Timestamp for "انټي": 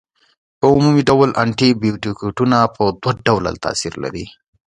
1.43-1.69